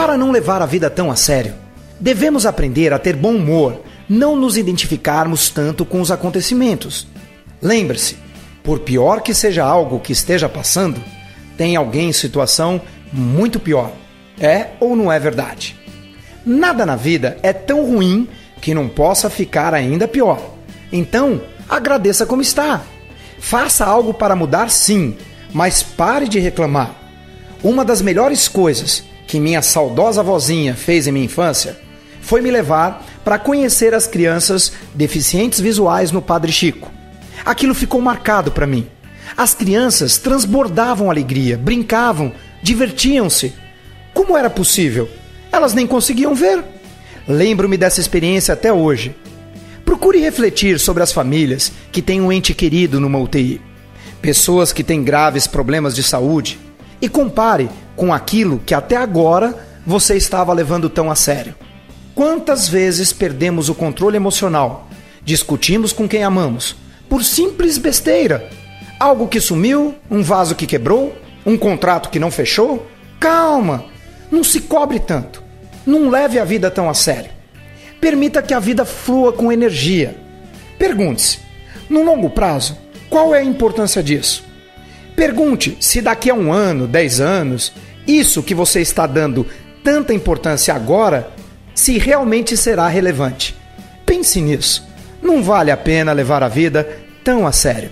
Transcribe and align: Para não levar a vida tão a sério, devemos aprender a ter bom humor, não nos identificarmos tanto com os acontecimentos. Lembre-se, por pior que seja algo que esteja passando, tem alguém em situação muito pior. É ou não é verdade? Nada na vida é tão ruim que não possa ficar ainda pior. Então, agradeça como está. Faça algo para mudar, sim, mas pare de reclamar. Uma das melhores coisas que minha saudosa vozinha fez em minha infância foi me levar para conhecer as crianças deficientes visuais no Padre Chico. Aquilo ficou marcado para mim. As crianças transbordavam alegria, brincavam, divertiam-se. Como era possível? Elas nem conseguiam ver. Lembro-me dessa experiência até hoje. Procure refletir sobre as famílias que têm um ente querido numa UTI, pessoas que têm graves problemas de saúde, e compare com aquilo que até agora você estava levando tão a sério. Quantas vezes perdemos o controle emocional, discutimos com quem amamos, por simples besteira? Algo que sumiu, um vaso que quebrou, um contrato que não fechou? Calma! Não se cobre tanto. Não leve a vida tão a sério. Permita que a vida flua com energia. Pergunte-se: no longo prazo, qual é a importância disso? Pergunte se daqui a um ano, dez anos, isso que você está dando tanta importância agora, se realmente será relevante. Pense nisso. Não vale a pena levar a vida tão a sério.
Para 0.00 0.16
não 0.16 0.30
levar 0.30 0.62
a 0.62 0.66
vida 0.66 0.88
tão 0.88 1.10
a 1.10 1.14
sério, 1.14 1.52
devemos 2.00 2.46
aprender 2.46 2.90
a 2.90 2.98
ter 2.98 3.14
bom 3.14 3.34
humor, 3.34 3.82
não 4.08 4.34
nos 4.34 4.56
identificarmos 4.56 5.50
tanto 5.50 5.84
com 5.84 6.00
os 6.00 6.10
acontecimentos. 6.10 7.06
Lembre-se, 7.60 8.16
por 8.64 8.78
pior 8.78 9.20
que 9.20 9.34
seja 9.34 9.62
algo 9.62 10.00
que 10.00 10.14
esteja 10.14 10.48
passando, 10.48 10.98
tem 11.54 11.76
alguém 11.76 12.08
em 12.08 12.12
situação 12.14 12.80
muito 13.12 13.60
pior. 13.60 13.92
É 14.40 14.68
ou 14.80 14.96
não 14.96 15.12
é 15.12 15.18
verdade? 15.20 15.76
Nada 16.46 16.86
na 16.86 16.96
vida 16.96 17.36
é 17.42 17.52
tão 17.52 17.84
ruim 17.84 18.26
que 18.58 18.72
não 18.72 18.88
possa 18.88 19.28
ficar 19.28 19.74
ainda 19.74 20.08
pior. 20.08 20.40
Então, 20.90 21.42
agradeça 21.68 22.24
como 22.24 22.40
está. 22.40 22.80
Faça 23.38 23.84
algo 23.84 24.14
para 24.14 24.34
mudar, 24.34 24.70
sim, 24.70 25.14
mas 25.52 25.82
pare 25.82 26.26
de 26.26 26.38
reclamar. 26.38 26.94
Uma 27.62 27.84
das 27.84 28.00
melhores 28.00 28.48
coisas 28.48 29.09
que 29.30 29.38
minha 29.38 29.62
saudosa 29.62 30.24
vozinha 30.24 30.74
fez 30.74 31.06
em 31.06 31.12
minha 31.12 31.24
infância 31.24 31.78
foi 32.20 32.40
me 32.40 32.50
levar 32.50 33.06
para 33.24 33.38
conhecer 33.38 33.94
as 33.94 34.04
crianças 34.04 34.72
deficientes 34.92 35.60
visuais 35.60 36.10
no 36.10 36.20
Padre 36.20 36.50
Chico. 36.50 36.90
Aquilo 37.44 37.72
ficou 37.72 38.00
marcado 38.00 38.50
para 38.50 38.66
mim. 38.66 38.88
As 39.36 39.54
crianças 39.54 40.18
transbordavam 40.18 41.08
alegria, 41.08 41.56
brincavam, 41.56 42.32
divertiam-se. 42.60 43.54
Como 44.12 44.36
era 44.36 44.50
possível? 44.50 45.08
Elas 45.52 45.74
nem 45.74 45.86
conseguiam 45.86 46.34
ver. 46.34 46.64
Lembro-me 47.28 47.76
dessa 47.76 48.00
experiência 48.00 48.54
até 48.54 48.72
hoje. 48.72 49.14
Procure 49.84 50.18
refletir 50.18 50.80
sobre 50.80 51.04
as 51.04 51.12
famílias 51.12 51.70
que 51.92 52.02
têm 52.02 52.20
um 52.20 52.32
ente 52.32 52.52
querido 52.52 52.98
numa 52.98 53.20
UTI, 53.20 53.60
pessoas 54.20 54.72
que 54.72 54.82
têm 54.82 55.04
graves 55.04 55.46
problemas 55.46 55.94
de 55.94 56.02
saúde, 56.02 56.58
e 57.00 57.08
compare 57.08 57.68
com 57.96 58.12
aquilo 58.12 58.60
que 58.64 58.74
até 58.74 58.96
agora 58.96 59.66
você 59.86 60.16
estava 60.16 60.52
levando 60.52 60.88
tão 60.88 61.10
a 61.10 61.14
sério. 61.14 61.54
Quantas 62.14 62.68
vezes 62.68 63.12
perdemos 63.12 63.68
o 63.68 63.74
controle 63.74 64.16
emocional, 64.16 64.88
discutimos 65.24 65.92
com 65.92 66.08
quem 66.08 66.22
amamos, 66.22 66.76
por 67.08 67.24
simples 67.24 67.78
besteira? 67.78 68.48
Algo 68.98 69.28
que 69.28 69.40
sumiu, 69.40 69.94
um 70.10 70.22
vaso 70.22 70.54
que 70.54 70.66
quebrou, 70.66 71.14
um 71.46 71.56
contrato 71.56 72.10
que 72.10 72.18
não 72.18 72.30
fechou? 72.30 72.86
Calma! 73.18 73.84
Não 74.30 74.44
se 74.44 74.60
cobre 74.60 75.00
tanto. 75.00 75.42
Não 75.86 76.08
leve 76.08 76.38
a 76.38 76.44
vida 76.44 76.70
tão 76.70 76.88
a 76.88 76.94
sério. 76.94 77.30
Permita 78.00 78.42
que 78.42 78.54
a 78.54 78.60
vida 78.60 78.84
flua 78.84 79.32
com 79.32 79.50
energia. 79.50 80.16
Pergunte-se: 80.78 81.38
no 81.88 82.02
longo 82.02 82.30
prazo, 82.30 82.78
qual 83.08 83.34
é 83.34 83.40
a 83.40 83.44
importância 83.44 84.02
disso? 84.02 84.44
Pergunte 85.20 85.76
se 85.80 86.00
daqui 86.00 86.30
a 86.30 86.34
um 86.34 86.50
ano, 86.50 86.86
dez 86.86 87.20
anos, 87.20 87.74
isso 88.06 88.42
que 88.42 88.54
você 88.54 88.80
está 88.80 89.06
dando 89.06 89.46
tanta 89.84 90.14
importância 90.14 90.72
agora, 90.72 91.28
se 91.74 91.98
realmente 91.98 92.56
será 92.56 92.88
relevante. 92.88 93.54
Pense 94.06 94.40
nisso. 94.40 94.82
Não 95.20 95.42
vale 95.42 95.70
a 95.70 95.76
pena 95.76 96.14
levar 96.14 96.42
a 96.42 96.48
vida 96.48 96.88
tão 97.22 97.46
a 97.46 97.52
sério. 97.52 97.90